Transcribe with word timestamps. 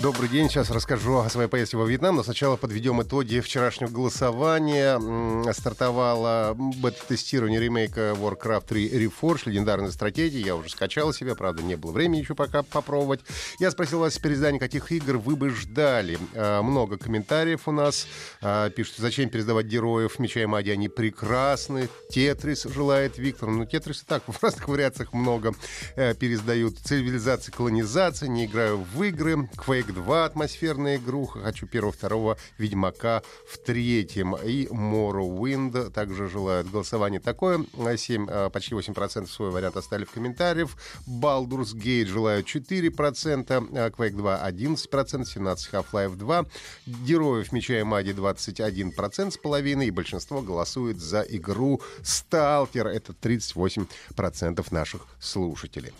Добрый 0.00 0.28
день. 0.28 0.48
Сейчас 0.48 0.70
расскажу 0.70 1.18
о 1.18 1.28
своей 1.28 1.48
поездке 1.48 1.76
во 1.76 1.84
Вьетнам, 1.84 2.14
но 2.14 2.22
сначала 2.22 2.54
подведем 2.54 3.02
итоги 3.02 3.40
вчерашнего 3.40 3.90
голосования. 3.90 5.52
Стартовало 5.52 6.54
бета-тестирование 6.56 7.58
ремейка 7.58 8.14
Warcraft 8.16 8.66
3 8.68 8.90
Reforged, 8.90 9.42
легендарной 9.46 9.90
стратегии. 9.90 10.38
Я 10.38 10.54
уже 10.54 10.70
скачал 10.70 11.12
себе, 11.12 11.34
правда, 11.34 11.64
не 11.64 11.74
было 11.74 11.90
времени 11.90 12.20
еще 12.20 12.36
пока 12.36 12.62
попробовать. 12.62 13.22
Я 13.58 13.72
спросил 13.72 13.98
вас 13.98 14.16
перед 14.18 14.36
изданием, 14.36 14.60
каких 14.60 14.92
игр 14.92 15.18
вы 15.18 15.34
бы 15.34 15.50
ждали. 15.50 16.16
А, 16.32 16.62
много 16.62 16.96
комментариев 16.96 17.66
у 17.66 17.72
нас. 17.72 18.06
А, 18.40 18.70
пишут, 18.70 18.98
зачем 18.98 19.28
пересдавать 19.30 19.66
героев 19.66 20.20
Меча 20.20 20.40
и 20.40 20.46
Мади, 20.46 20.70
они 20.70 20.88
прекрасны. 20.88 21.88
Тетрис 22.08 22.62
желает 22.62 23.18
Виктор. 23.18 23.48
Ну, 23.48 23.66
Тетрис 23.66 24.02
и 24.02 24.06
так 24.06 24.22
в 24.28 24.40
разных 24.40 24.68
вариациях 24.68 25.12
много 25.12 25.54
э, 25.96 26.14
пересдают. 26.14 26.78
Цивилизация, 26.78 27.50
колонизация, 27.50 28.28
не 28.28 28.46
играю 28.46 28.78
в 28.94 29.02
игры. 29.02 29.50
Quake 29.56 29.87
Ведьмак 29.88 30.04
2 30.04 30.24
атмосферная 30.24 30.96
игруха. 30.96 31.40
Хочу 31.40 31.66
первого, 31.66 31.92
второго 31.92 32.36
Ведьмака 32.58 33.22
в 33.46 33.58
третьем. 33.58 34.34
И 34.36 34.66
Morrowind 34.66 35.90
также 35.90 36.28
желают 36.28 36.70
голосование 36.70 37.20
такое. 37.20 37.64
7, 37.96 38.26
а, 38.28 38.50
почти 38.50 38.74
8% 38.74 39.30
свой 39.30 39.50
вариант 39.50 39.76
оставили 39.76 40.04
в 40.04 40.10
комментариях. 40.10 40.70
Baldur's 41.06 41.74
Gate 41.74 42.06
желают 42.06 42.46
4%. 42.46 43.68
А, 43.72 43.90
Quake 43.90 44.16
2 44.16 44.44
11%. 44.46 45.28
17 45.28 45.72
Half-Life 45.72 46.16
2. 46.16 46.46
Героев 46.86 47.52
Меча 47.52 47.78
и 47.78 47.82
Магии 47.82 48.12
21% 48.12 49.32
с 49.32 49.36
половиной. 49.36 49.86
И 49.88 49.90
большинство 49.90 50.42
голосует 50.42 51.00
за 51.00 51.22
игру 51.22 51.80
Stalker. 52.02 52.88
Это 52.88 53.12
38% 53.12 54.72
наших 54.72 55.06
слушателей. 55.20 55.92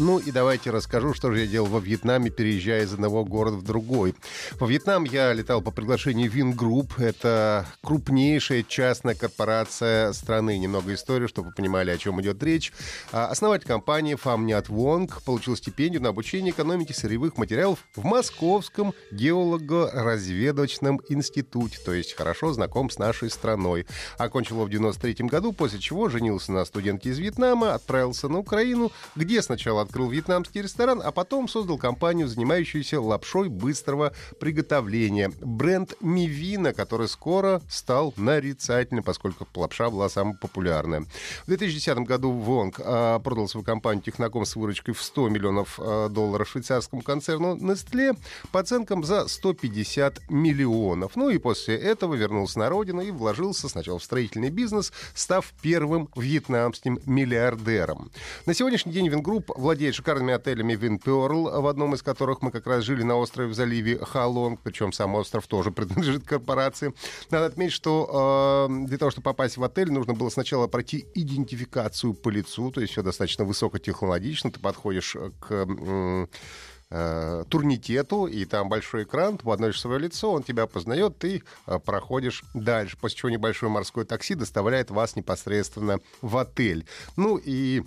Ну 0.00 0.20
и 0.20 0.30
давайте 0.30 0.70
расскажу, 0.70 1.12
что 1.12 1.32
же 1.32 1.40
я 1.40 1.46
делал 1.48 1.66
во 1.66 1.80
Вьетнаме, 1.80 2.30
переезжая 2.30 2.84
из 2.84 2.92
одного 2.92 3.24
города 3.24 3.56
в 3.56 3.64
другой. 3.64 4.14
Во 4.60 4.68
Вьетнам 4.68 5.02
я 5.02 5.32
летал 5.32 5.60
по 5.60 5.72
приглашению 5.72 6.30
Vingroup. 6.30 7.00
Это 7.00 7.66
крупнейшая 7.82 8.62
частная 8.62 9.16
корпорация 9.16 10.12
страны. 10.12 10.56
Немного 10.56 10.94
истории, 10.94 11.26
чтобы 11.26 11.48
вы 11.48 11.54
понимали, 11.54 11.90
о 11.90 11.98
чем 11.98 12.20
идет 12.20 12.40
речь. 12.44 12.72
А, 13.10 13.26
основатель 13.26 13.66
компании 13.66 14.14
Фам 14.14 14.46
Нят 14.46 14.68
Вонг 14.68 15.20
получил 15.24 15.56
стипендию 15.56 16.00
на 16.00 16.10
обучение 16.10 16.52
экономике 16.52 16.94
сырьевых 16.94 17.36
материалов 17.36 17.80
в 17.96 18.04
Московском 18.04 18.94
геолого-разведочном 19.10 21.00
институте. 21.08 21.78
То 21.84 21.92
есть 21.92 22.14
хорошо 22.14 22.52
знаком 22.52 22.88
с 22.88 22.98
нашей 22.98 23.30
страной. 23.30 23.84
Окончил 24.16 24.56
его 24.56 24.66
в 24.66 24.70
93 24.70 25.26
году, 25.26 25.52
после 25.52 25.80
чего 25.80 26.08
женился 26.08 26.52
на 26.52 26.64
студентке 26.64 27.10
из 27.10 27.18
Вьетнама, 27.18 27.74
отправился 27.74 28.28
на 28.28 28.38
Украину, 28.38 28.92
где 29.16 29.42
сначала 29.42 29.87
открыл 29.88 30.10
вьетнамский 30.10 30.60
ресторан, 30.60 31.00
а 31.02 31.10
потом 31.12 31.48
создал 31.48 31.78
компанию, 31.78 32.28
занимающуюся 32.28 33.00
лапшой 33.00 33.48
быстрого 33.48 34.12
приготовления. 34.38 35.32
Бренд 35.40 35.94
Мивина, 36.02 36.74
который 36.74 37.08
скоро 37.08 37.62
стал 37.70 38.12
нарицательным, 38.18 39.02
поскольку 39.02 39.48
лапша 39.54 39.88
была 39.88 40.10
самая 40.10 40.34
популярная. 40.34 41.06
В 41.44 41.46
2010 41.46 41.98
году 42.00 42.32
Вонг 42.32 42.80
а, 42.84 43.18
продал 43.18 43.48
свою 43.48 43.64
компанию 43.64 44.02
Technocom 44.02 44.44
с 44.44 44.56
выручкой 44.56 44.92
в 44.92 45.02
100 45.02 45.30
миллионов 45.30 45.80
а, 45.82 46.10
долларов 46.10 46.48
швейцарскому 46.50 47.00
концерну 47.00 47.56
Nestle 47.56 48.14
по 48.52 48.60
оценкам 48.60 49.04
за 49.04 49.26
150 49.26 50.28
миллионов. 50.28 51.16
Ну 51.16 51.30
и 51.30 51.38
после 51.38 51.76
этого 51.76 52.14
вернулся 52.14 52.58
на 52.58 52.68
родину 52.68 53.00
и 53.00 53.10
вложился 53.10 53.70
сначала 53.70 53.98
в 53.98 54.04
строительный 54.04 54.50
бизнес, 54.50 54.92
став 55.14 55.50
первым 55.62 56.10
вьетнамским 56.14 57.00
миллиардером. 57.06 58.10
На 58.44 58.52
сегодняшний 58.52 58.92
день 58.92 59.08
Vingroup 59.08 59.50
владеет 59.68 59.94
шикарными 59.94 60.32
отелями 60.32 60.74
Vinpearl, 60.74 61.60
в 61.60 61.66
одном 61.66 61.92
из 61.94 62.02
которых 62.02 62.40
мы 62.40 62.50
как 62.50 62.66
раз 62.66 62.84
жили 62.84 63.02
на 63.02 63.16
острове 63.16 63.50
в 63.50 63.54
заливе 63.54 63.98
Халонг, 64.02 64.60
причем 64.62 64.94
сам 64.94 65.14
остров 65.14 65.46
тоже 65.46 65.70
принадлежит 65.72 66.24
корпорации. 66.24 66.94
Надо 67.30 67.44
отметить, 67.44 67.74
что 67.74 68.66
э, 68.70 68.86
для 68.86 68.96
того, 68.96 69.10
чтобы 69.10 69.24
попасть 69.24 69.58
в 69.58 69.62
отель, 69.62 69.92
нужно 69.92 70.14
было 70.14 70.30
сначала 70.30 70.68
пройти 70.68 71.04
идентификацию 71.14 72.14
по 72.14 72.30
лицу, 72.30 72.70
то 72.70 72.80
есть 72.80 72.94
все 72.94 73.02
достаточно 73.02 73.44
высокотехнологично, 73.44 74.50
ты 74.50 74.58
подходишь 74.58 75.14
к 75.38 75.66
э, 76.90 77.44
и 78.26 78.44
там 78.46 78.70
большой 78.70 79.02
экран, 79.02 79.36
ты 79.36 79.44
подносишь 79.44 79.82
свое 79.82 80.00
лицо, 80.00 80.32
он 80.32 80.44
тебя 80.44 80.66
познает, 80.66 81.18
ты 81.18 81.42
э, 81.66 81.78
проходишь 81.78 82.42
дальше, 82.54 82.96
после 82.96 83.18
чего 83.18 83.28
небольшое 83.28 83.70
морское 83.70 84.06
такси 84.06 84.34
доставляет 84.34 84.90
вас 84.90 85.14
непосредственно 85.14 86.00
в 86.22 86.38
отель. 86.38 86.86
Ну 87.16 87.36
и 87.36 87.82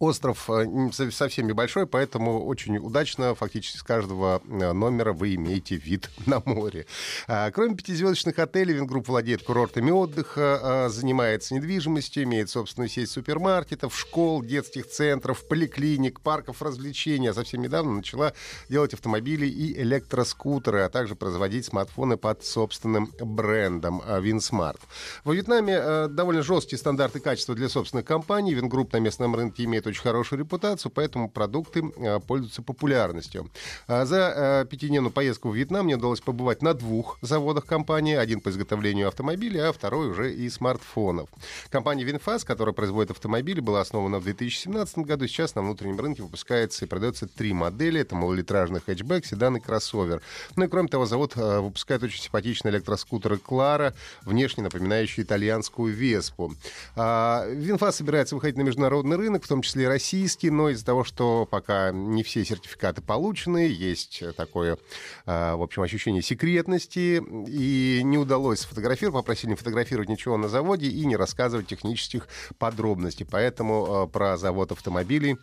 Остров 0.00 0.48
э, 0.48 0.90
совсем 1.12 1.46
небольшой, 1.46 1.86
поэтому 1.86 2.46
очень 2.46 2.78
удачно 2.78 3.34
фактически 3.34 3.76
с 3.76 3.82
каждого 3.82 4.40
э, 4.48 4.72
номера 4.72 5.12
вы 5.12 5.34
имеете 5.34 5.76
вид 5.76 6.08
на 6.26 6.40
море. 6.46 6.86
А, 7.28 7.50
кроме 7.50 7.76
пятизвездочных 7.76 8.38
отелей, 8.38 8.72
Vingroup 8.72 9.08
владеет 9.08 9.42
курортами 9.42 9.90
отдыха, 9.90 10.60
а, 10.62 10.88
занимается 10.88 11.54
недвижимостью, 11.54 12.22
имеет 12.22 12.48
собственную 12.48 12.88
сеть 12.88 13.10
супермаркетов, 13.10 13.94
школ, 13.94 14.42
детских 14.42 14.88
центров, 14.88 15.46
поликлиник, 15.46 16.22
парков 16.22 16.62
развлечений. 16.62 17.28
А 17.28 17.34
совсем 17.34 17.60
недавно 17.60 17.92
начала 17.92 18.32
делать 18.70 18.94
автомобили 18.94 19.46
и 19.46 19.82
электроскутеры, 19.82 20.80
а 20.80 20.88
также 20.88 21.14
производить 21.14 21.66
смартфоны 21.66 22.16
под 22.16 22.42
собственным 22.42 23.12
брендом 23.20 24.02
Vinsmart. 24.18 24.80
Во 25.24 25.34
Вьетнаме 25.34 25.74
э, 25.74 26.08
довольно 26.08 26.42
жесткие 26.42 26.78
стандарты 26.78 27.20
качества 27.20 27.54
для 27.54 27.68
собственных 27.68 28.06
компаний. 28.06 28.54
Vingroup 28.54 28.94
на 28.94 28.96
местном 28.96 29.36
рынке 29.36 29.64
имеет 29.64 29.89
очень 29.90 30.02
хорошую 30.02 30.40
репутацию, 30.40 30.90
поэтому 30.92 31.28
продукты 31.28 31.82
а, 31.98 32.20
пользуются 32.20 32.62
популярностью. 32.62 33.50
А, 33.86 34.04
за 34.04 34.32
а, 34.34 34.64
пятидневную 34.64 35.12
поездку 35.12 35.50
в 35.50 35.54
Вьетнам 35.54 35.84
мне 35.84 35.96
удалось 35.96 36.20
побывать 36.20 36.62
на 36.62 36.74
двух 36.74 37.18
заводах 37.22 37.66
компании. 37.66 38.14
Один 38.14 38.40
по 38.40 38.50
изготовлению 38.50 39.08
автомобилей, 39.08 39.60
а 39.60 39.72
второй 39.72 40.08
уже 40.08 40.32
и 40.32 40.48
смартфонов. 40.48 41.28
Компания 41.70 42.04
VinFast, 42.04 42.44
которая 42.44 42.74
производит 42.74 43.10
автомобили, 43.10 43.60
была 43.60 43.80
основана 43.80 44.18
в 44.18 44.24
2017 44.24 44.98
году. 44.98 45.26
Сейчас 45.26 45.54
на 45.54 45.62
внутреннем 45.62 45.98
рынке 46.00 46.22
выпускается 46.22 46.84
и 46.84 46.88
продается 46.88 47.26
три 47.26 47.52
модели. 47.52 48.00
Это 48.00 48.14
малолитражный 48.14 48.80
хэтчбэк, 48.80 49.26
седан 49.26 49.56
и 49.56 49.60
кроссовер. 49.60 50.22
Ну 50.56 50.64
и 50.64 50.68
кроме 50.68 50.88
того, 50.88 51.06
завод 51.06 51.36
выпускает 51.36 52.02
очень 52.02 52.22
симпатичные 52.22 52.72
электроскутеры 52.72 53.38
Klara, 53.38 53.94
внешне 54.22 54.62
напоминающие 54.62 55.24
итальянскую 55.24 55.92
Веспу. 55.94 56.54
VinFast 56.96 57.96
собирается 57.96 58.34
выходить 58.34 58.56
на 58.56 58.62
международный 58.62 59.16
рынок, 59.16 59.44
в 59.44 59.48
том 59.48 59.62
числе 59.62 59.79
числе 59.80 59.88
российский, 59.88 60.50
но 60.50 60.68
из-за 60.68 60.84
того, 60.84 61.04
что 61.04 61.46
пока 61.50 61.90
не 61.90 62.22
все 62.22 62.44
сертификаты 62.44 63.00
получены, 63.00 63.68
есть 63.68 64.22
такое, 64.36 64.76
а, 65.24 65.56
в 65.56 65.62
общем, 65.62 65.82
ощущение 65.82 66.22
секретности, 66.22 67.22
и 67.48 68.02
не 68.04 68.18
удалось 68.18 68.60
сфотографировать, 68.60 69.14
попросили 69.14 69.50
не 69.50 69.56
фотографировать 69.56 70.10
ничего 70.10 70.36
на 70.36 70.48
заводе 70.48 70.88
и 70.88 71.06
не 71.06 71.16
рассказывать 71.16 71.66
технических 71.66 72.28
подробностей. 72.58 73.26
Поэтому 73.30 74.02
а, 74.02 74.06
про 74.06 74.36
завод 74.36 74.72
автомобилей 74.72 75.38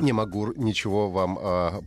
не 0.00 0.12
могу 0.12 0.52
ничего 0.54 1.10
вам 1.10 1.38
э, 1.40 1.80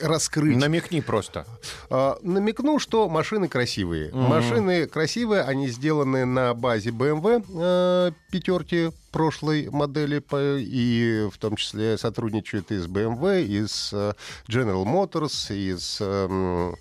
раскрыть. 0.00 0.56
Намекни 0.56 1.00
просто. 1.00 1.46
Э, 1.88 2.14
намекну, 2.22 2.78
что 2.78 3.08
машины 3.08 3.48
красивые. 3.48 4.10
Mm-hmm. 4.10 4.28
Машины 4.28 4.86
красивые, 4.86 5.42
они 5.42 5.68
сделаны 5.68 6.24
на 6.24 6.54
базе 6.54 6.90
BMW 6.90 7.44
э, 7.48 8.12
пятерки 8.30 8.90
прошлой 9.10 9.68
модели, 9.70 10.22
и 10.60 11.28
в 11.32 11.38
том 11.38 11.56
числе 11.56 11.98
сотрудничают 11.98 12.70
и 12.70 12.78
с 12.78 12.86
BMW, 12.86 13.42
и 13.42 13.66
с 13.66 13.90
э, 13.92 14.12
General 14.48 14.84
Motors, 14.84 15.54
и 15.54 15.76
с... 15.76 15.98
Э, 16.00 16.72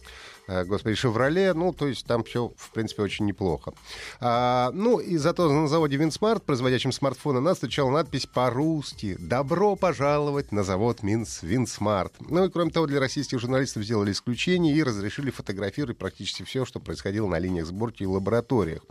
господи, 0.65 0.95
«Шевроле». 0.95 1.53
Ну, 1.53 1.73
то 1.73 1.87
есть 1.87 2.05
там 2.05 2.23
все, 2.23 2.51
в 2.57 2.71
принципе, 2.71 3.03
очень 3.03 3.25
неплохо. 3.25 3.73
А, 4.19 4.71
ну, 4.73 4.99
и 4.99 5.17
зато 5.17 5.51
на 5.51 5.67
заводе 5.67 5.97
«VinSmart», 5.97 6.43
производящем 6.43 6.91
смартфоны, 6.91 7.39
нас 7.39 7.57
встречала 7.57 7.91
надпись 7.91 8.25
по-русски 8.25 9.15
«Добро 9.19 9.75
пожаловать 9.75 10.51
на 10.51 10.63
завод 10.63 11.03
Минс 11.03 11.43
VinSmart». 11.43 12.13
Ну 12.19 12.45
и, 12.45 12.49
кроме 12.49 12.71
того, 12.71 12.87
для 12.87 12.99
российских 12.99 13.39
журналистов 13.39 13.83
сделали 13.83 14.11
исключение 14.11 14.75
и 14.75 14.83
разрешили 14.83 15.29
фотографировать 15.29 15.97
практически 15.97 16.43
все, 16.43 16.65
что 16.65 16.79
происходило 16.79 17.27
на 17.27 17.39
линиях 17.39 17.67
сборки 17.67 18.03
и 18.03 18.07
лабораториях. 18.07 18.81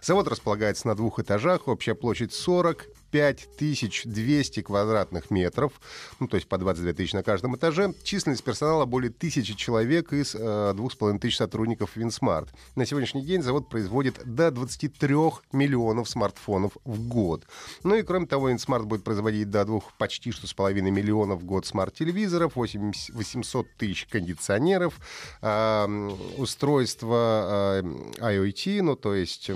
Завод 0.00 0.28
располагается 0.28 0.88
на 0.88 0.94
двух 0.94 1.18
этажах, 1.18 1.68
общая 1.68 1.94
площадь 1.94 2.32
40 2.32 2.86
25 3.12 4.02
200 4.06 4.62
квадратных 4.62 5.30
метров, 5.30 5.72
ну, 6.18 6.26
то 6.26 6.36
есть 6.36 6.48
по 6.48 6.56
22 6.58 6.92
тысячи 6.94 7.14
на 7.14 7.22
каждом 7.22 7.56
этаже. 7.56 7.94
Численность 8.02 8.42
персонала 8.42 8.86
более 8.86 9.10
тысячи 9.10 9.54
человек 9.54 10.12
из 10.12 10.34
э, 10.34 10.74
тысяч 11.20 11.36
сотрудников 11.36 11.96
VinSmart. 11.96 12.48
На 12.74 12.86
сегодняшний 12.86 13.22
день 13.22 13.42
завод 13.42 13.68
производит 13.68 14.20
до 14.24 14.50
23 14.50 15.14
миллионов 15.52 16.08
смартфонов 16.08 16.72
в 16.84 17.06
год. 17.06 17.44
Ну 17.84 17.94
и 17.96 18.02
кроме 18.02 18.26
того, 18.26 18.48
VinSmart 18.48 18.86
будет 18.86 19.04
производить 19.04 19.50
до 19.50 19.64
двух 19.64 19.92
почти 19.98 20.32
что 20.32 20.46
с 20.46 20.54
половиной 20.54 20.90
миллионов 20.90 21.42
в 21.42 21.44
год 21.44 21.66
смарт-телевизоров, 21.66 22.56
800 22.56 23.66
тысяч 23.76 24.06
кондиционеров, 24.06 24.98
э, 25.42 26.10
устройства 26.38 27.82
э, 27.82 27.86
IoT, 28.20 28.82
ну 28.82 28.96
то 28.96 29.14
есть 29.14 29.50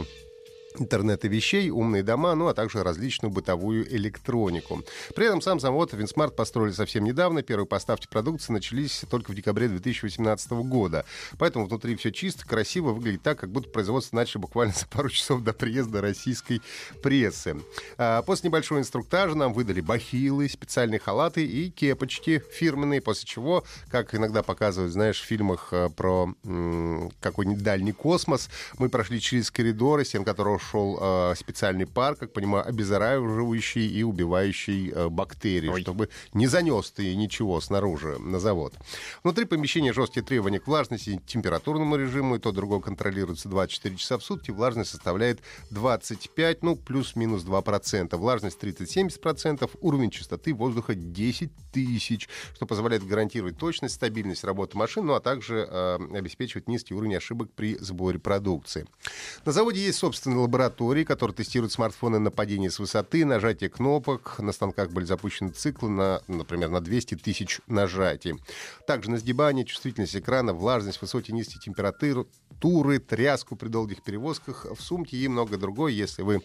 интернета 0.80 1.28
вещей, 1.28 1.70
умные 1.70 2.02
дома, 2.02 2.34
ну 2.34 2.48
а 2.48 2.54
также 2.54 2.82
различную 2.82 3.32
бытовую 3.32 3.92
электронику. 3.94 4.82
При 5.14 5.26
этом 5.26 5.40
сам 5.40 5.60
завод 5.60 5.92
VinSmart 5.92 6.36
построили 6.36 6.72
совсем 6.72 7.04
недавно. 7.04 7.42
Первые 7.42 7.66
поставки 7.66 8.06
продукции 8.06 8.52
начались 8.52 9.04
только 9.10 9.30
в 9.30 9.34
декабре 9.34 9.68
2018 9.68 10.50
года. 10.52 11.04
Поэтому 11.38 11.66
внутри 11.66 11.96
все 11.96 12.12
чисто, 12.12 12.46
красиво, 12.46 12.92
выглядит 12.92 13.22
так, 13.22 13.38
как 13.38 13.50
будто 13.50 13.68
производство 13.70 14.16
начали 14.16 14.40
буквально 14.40 14.74
за 14.74 14.86
пару 14.86 15.08
часов 15.08 15.42
до 15.42 15.52
приезда 15.52 16.00
российской 16.00 16.62
прессы. 17.02 17.56
А 17.98 18.22
после 18.22 18.48
небольшого 18.48 18.78
инструктажа 18.78 19.34
нам 19.34 19.52
выдали 19.52 19.80
бахилы, 19.80 20.48
специальные 20.48 21.00
халаты 21.00 21.44
и 21.44 21.70
кепочки 21.70 22.42
фирменные, 22.52 23.00
после 23.00 23.26
чего, 23.26 23.64
как 23.90 24.14
иногда 24.14 24.42
показывают, 24.42 24.92
знаешь, 24.92 25.20
в 25.20 25.24
фильмах 25.24 25.68
э, 25.72 25.88
про 25.90 26.34
какой-нибудь 27.20 27.62
дальний 27.62 27.92
космос, 27.92 28.48
мы 28.78 28.88
прошли 28.88 29.20
через 29.20 29.50
коридоры, 29.50 30.04
стен 30.04 30.24
которого 30.24 30.58
шел 30.70 30.98
э, 31.00 31.34
специальный 31.36 31.86
пар, 31.86 32.16
как 32.16 32.32
понимаю, 32.32 32.66
обеззараживающий 32.66 33.86
и 33.86 34.02
убивающий 34.02 34.90
э, 34.90 35.08
бактерии, 35.08 35.68
Ой. 35.68 35.80
чтобы 35.80 36.08
не 36.34 36.46
занес 36.46 36.90
ты 36.90 37.14
ничего 37.14 37.60
снаружи 37.60 38.18
на 38.18 38.38
завод. 38.40 38.74
Внутри 39.22 39.44
помещения 39.44 39.92
жесткие 39.92 40.24
требования 40.24 40.60
к 40.60 40.66
влажности 40.66 41.20
температурному 41.26 41.96
режиму, 41.96 42.36
и 42.36 42.38
то 42.38 42.52
другое 42.52 42.80
контролируется 42.80 43.48
24 43.48 43.96
часа 43.96 44.18
в 44.18 44.24
сутки. 44.24 44.50
Влажность 44.50 44.90
составляет 44.90 45.40
25, 45.70 46.62
ну, 46.62 46.76
плюс-минус 46.76 47.44
2%. 47.44 48.16
Влажность 48.16 48.62
30-70%, 48.62 49.70
уровень 49.80 50.10
чистоты 50.10 50.54
воздуха 50.54 50.94
10 50.94 51.50
тысяч, 51.72 52.28
что 52.54 52.66
позволяет 52.66 53.06
гарантировать 53.06 53.58
точность, 53.58 53.94
стабильность 53.94 54.44
работы 54.44 54.76
машин, 54.76 55.06
ну, 55.06 55.14
а 55.14 55.20
также 55.20 55.66
э, 55.68 55.98
обеспечивать 56.14 56.68
низкий 56.68 56.94
уровень 56.94 57.16
ошибок 57.16 57.50
при 57.54 57.76
сборе 57.76 58.18
продукции. 58.18 58.86
На 59.44 59.52
заводе 59.52 59.80
есть 59.80 59.98
собственный 59.98 60.36
лаборатория 60.36 60.55
лаборатории, 60.56 61.04
которые 61.04 61.34
тестируют 61.34 61.72
смартфоны 61.72 62.18
на 62.18 62.30
падение 62.30 62.70
с 62.70 62.78
высоты, 62.78 63.26
нажатие 63.26 63.68
кнопок. 63.68 64.38
На 64.38 64.52
станках 64.52 64.90
были 64.90 65.04
запущены 65.04 65.50
циклы, 65.50 65.90
на, 65.90 66.22
например, 66.28 66.70
на 66.70 66.80
200 66.80 67.16
тысяч 67.16 67.60
нажатий. 67.66 68.34
Также 68.86 69.10
на 69.10 69.18
сгибание, 69.18 69.66
чувствительность 69.66 70.16
экрана, 70.16 70.54
влажность, 70.54 71.02
высокие 71.02 71.34
и 71.34 71.36
низкие 71.36 71.60
температуры, 71.60 72.98
тряску 73.00 73.54
при 73.54 73.68
долгих 73.68 74.02
перевозках 74.02 74.66
в 74.74 74.80
сумке 74.80 75.18
и 75.18 75.28
многое 75.28 75.58
другое, 75.58 75.92
если 75.92 76.22
вы 76.22 76.42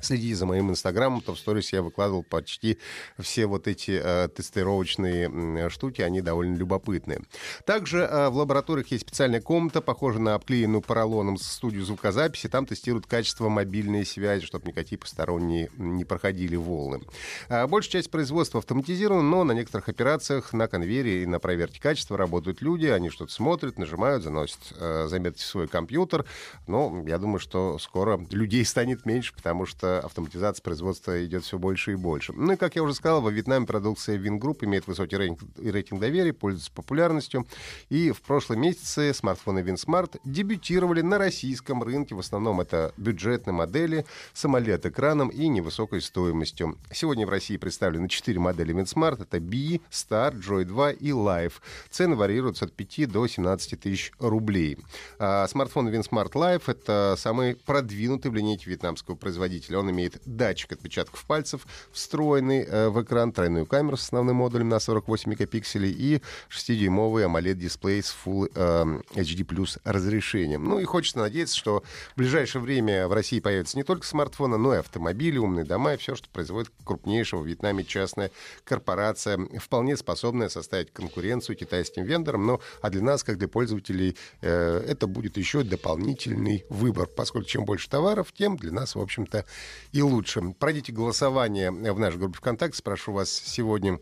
следите 0.00 0.34
за 0.34 0.46
моим 0.46 0.70
инстаграмом, 0.70 1.20
то 1.20 1.34
в 1.34 1.38
сторис 1.38 1.72
я 1.72 1.82
выкладывал 1.82 2.22
почти 2.22 2.78
все 3.18 3.46
вот 3.46 3.68
эти 3.68 4.00
э, 4.02 4.28
тестировочные 4.28 5.68
штуки, 5.70 6.02
они 6.02 6.20
довольно 6.20 6.56
любопытные. 6.56 7.20
Также 7.64 8.00
э, 8.00 8.28
в 8.28 8.36
лабораториях 8.36 8.88
есть 8.88 9.06
специальная 9.06 9.40
комната, 9.40 9.80
похожая 9.80 10.22
на 10.22 10.34
обклеенную 10.34 10.82
поролоном 10.82 11.36
студию 11.36 11.84
звукозаписи. 11.84 12.48
Там 12.48 12.66
тестируют 12.66 13.06
качество 13.06 13.48
мобильной 13.48 14.06
связи, 14.06 14.44
чтобы 14.44 14.68
никакие 14.68 14.98
посторонние 14.98 15.70
не 15.76 16.04
проходили 16.04 16.56
волны. 16.56 17.00
Э, 17.48 17.66
большая 17.66 17.92
часть 17.92 18.10
производства 18.10 18.58
автоматизирована, 18.58 19.22
но 19.22 19.44
на 19.44 19.52
некоторых 19.52 19.88
операциях 19.88 20.52
на 20.52 20.68
конвейере 20.68 21.22
и 21.22 21.26
на 21.26 21.38
проверке 21.38 21.80
качества 21.80 22.16
работают 22.16 22.62
люди, 22.62 22.86
они 22.86 23.10
что-то 23.10 23.32
смотрят, 23.32 23.78
нажимают, 23.78 24.22
заносят 24.22 24.60
э, 24.78 25.06
заметки 25.08 25.40
в 25.40 25.46
свой 25.46 25.68
компьютер. 25.68 26.24
Но 26.66 27.04
я 27.06 27.18
думаю, 27.18 27.38
что 27.38 27.78
скоро 27.78 28.20
людей 28.30 28.64
станет 28.70 29.06
меньше, 29.06 29.34
потому 29.34 29.66
что 29.66 29.79
автоматизация 29.82 30.62
производства 30.62 31.24
идет 31.24 31.44
все 31.44 31.58
больше 31.58 31.92
и 31.92 31.94
больше. 31.94 32.32
Ну 32.32 32.52
и, 32.52 32.56
как 32.56 32.76
я 32.76 32.82
уже 32.82 32.94
сказал, 32.94 33.20
во 33.20 33.30
Вьетнаме 33.30 33.66
продукция 33.66 34.16
Vingroup 34.16 34.64
имеет 34.64 34.86
высокий 34.86 35.16
рейтинг, 35.16 35.40
рейтинг 35.56 36.00
доверия, 36.00 36.32
пользуется 36.32 36.72
популярностью. 36.72 37.46
И 37.88 38.10
в 38.10 38.22
прошлом 38.22 38.60
месяце 38.60 39.12
смартфоны 39.14 39.60
VinSmart 39.60 40.16
дебютировали 40.24 41.00
на 41.02 41.18
российском 41.18 41.82
рынке. 41.82 42.14
В 42.14 42.18
основном 42.20 42.60
это 42.60 42.92
бюджетные 42.96 43.54
модели 43.54 44.06
с 44.32 44.44
AMOLED-экраном 44.44 45.28
и 45.28 45.48
невысокой 45.48 46.00
стоимостью. 46.00 46.78
Сегодня 46.92 47.26
в 47.26 47.30
России 47.30 47.56
представлены 47.56 48.08
4 48.08 48.38
модели 48.38 48.72
VinSmart. 48.72 49.20
Это 49.20 49.40
Bee, 49.40 49.80
Star, 49.90 50.34
Joy 50.34 50.64
2 50.64 50.92
и 50.92 51.10
Live. 51.10 51.54
Цены 51.90 52.16
варьируются 52.16 52.66
от 52.66 52.72
5 52.72 53.10
до 53.10 53.26
17 53.26 53.80
тысяч 53.80 54.12
рублей. 54.18 54.78
А 55.18 55.46
смартфон 55.48 55.88
VinSmart 55.88 56.34
Live— 56.34 56.64
это 56.66 57.14
самый 57.18 57.56
продвинутый 57.56 58.30
в 58.30 58.34
линейке 58.34 58.70
вьетнамского 58.70 59.14
производителя 59.14 59.69
он 59.74 59.90
имеет 59.90 60.20
датчик 60.24 60.72
отпечатков 60.72 61.24
пальцев, 61.24 61.66
встроенный 61.92 62.64
э, 62.64 62.88
в 62.88 63.02
экран, 63.02 63.32
тройную 63.32 63.66
камеру 63.66 63.96
с 63.96 64.04
основным 64.04 64.36
модулем 64.36 64.68
на 64.68 64.80
48 64.80 65.30
мегапикселей 65.30 65.90
и 65.90 66.22
6-дюймовый 66.50 67.24
AMOLED-дисплей 67.24 68.02
с 68.02 68.14
Full 68.24 68.52
HD 68.54 69.44
Plus 69.44 69.80
разрешением. 69.84 70.64
Ну 70.64 70.78
и 70.78 70.84
хочется 70.84 71.18
надеяться, 71.18 71.56
что 71.56 71.82
в 72.14 72.18
ближайшее 72.18 72.62
время 72.62 73.08
в 73.08 73.12
России 73.12 73.40
появятся 73.40 73.76
не 73.76 73.84
только 73.84 74.06
смартфоны, 74.06 74.56
но 74.56 74.74
и 74.74 74.78
автомобили, 74.78 75.38
умные 75.38 75.64
дома 75.64 75.94
и 75.94 75.96
все, 75.96 76.14
что 76.14 76.28
производит 76.30 76.72
крупнейшая 76.84 77.40
в 77.40 77.46
Вьетнаме 77.46 77.84
частная 77.84 78.30
корпорация, 78.64 79.38
вполне 79.58 79.96
способная 79.96 80.48
составить 80.48 80.92
конкуренцию 80.92 81.56
китайским 81.56 82.04
вендорам. 82.04 82.46
Но 82.46 82.60
а 82.82 82.90
для 82.90 83.02
нас, 83.02 83.24
как 83.24 83.38
для 83.38 83.48
пользователей, 83.48 84.16
э, 84.40 84.84
это 84.86 85.06
будет 85.06 85.36
еще 85.36 85.62
дополнительный 85.62 86.64
выбор, 86.68 87.06
поскольку 87.06 87.48
чем 87.48 87.64
больше 87.64 87.88
товаров, 87.88 88.32
тем 88.32 88.56
для 88.56 88.72
нас, 88.72 88.94
в 88.94 89.00
общем-то, 89.00 89.44
и 89.92 90.02
лучше. 90.02 90.40
Пройдите 90.58 90.92
голосование 90.92 91.70
в 91.70 91.98
нашей 91.98 92.18
группе 92.18 92.38
ВКонтакте. 92.38 92.78
Спрошу 92.78 93.12
вас 93.12 93.30
сегодня 93.30 93.98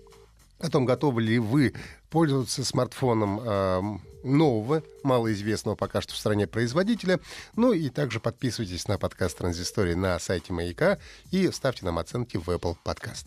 о 0.58 0.70
том, 0.70 0.84
готовы 0.84 1.22
ли 1.22 1.38
вы 1.38 1.74
пользоваться 2.10 2.64
смартфоном 2.64 3.40
э, 3.40 3.98
нового, 4.24 4.82
малоизвестного 5.02 5.76
пока 5.76 6.00
что 6.00 6.14
в 6.14 6.16
стране 6.16 6.46
производителя. 6.46 7.20
Ну 7.54 7.72
и 7.72 7.88
также 7.88 8.20
подписывайтесь 8.20 8.88
на 8.88 8.98
подкаст 8.98 9.38
«Транзистория» 9.38 9.96
на 9.96 10.18
сайте 10.18 10.52
«Маяка» 10.52 10.98
и 11.30 11.50
ставьте 11.50 11.84
нам 11.84 11.98
оценки 11.98 12.36
в 12.36 12.48
Apple 12.48 12.76
Podcast. 12.84 13.26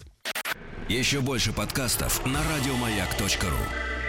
Еще 0.89 1.21
больше 1.21 1.53
подкастов 1.53 2.25
на 2.25 2.41
радиомаяк.ру 2.43 4.00